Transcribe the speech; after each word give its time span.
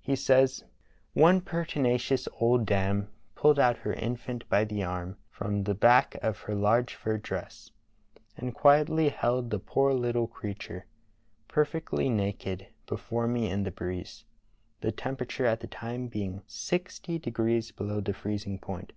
He 0.00 0.16
says: 0.16 0.64
"One 1.14 1.40
pertinacious 1.40 2.26
old 2.40 2.66
dame 2.66 3.06
pulled 3.36 3.60
out 3.60 3.76
her 3.86 3.92
infant 3.92 4.48
by 4.48 4.64
the 4.64 4.82
arm 4.82 5.18
from 5.30 5.62
the 5.62 5.74
back 5.76 6.16
of 6.20 6.40
her 6.40 6.54
large 6.56 6.94
fur 6.96 7.16
dress, 7.16 7.70
and 8.36 8.52
quietly 8.56 9.10
held 9.10 9.50
the 9.50 9.60
poor 9.60 9.92
little 9.92 10.26
creature, 10.26 10.86
perfectly 11.46 12.08
naked, 12.08 12.66
before 12.88 13.28
me 13.28 13.48
in 13.48 13.62
the 13.62 13.70
breeze, 13.70 14.24
the 14.80 14.90
temperature 14.90 15.46
at 15.46 15.60
the 15.60 15.68
time 15.68 16.08
i8o 16.10 16.10
True 16.10 16.10
Tales 16.10 16.10
of 16.10 16.10
Arctic 16.10 16.18
Heroism 16.18 16.40
being 16.40 16.42
sixty 16.80 17.18
degrees 17.20 17.70
below 17.70 18.00
the 18.00 18.12
freezing 18.12 18.58
point. 18.58 18.92